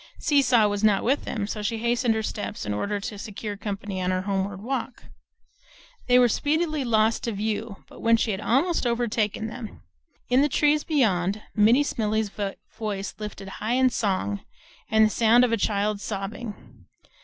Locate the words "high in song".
13.61-14.41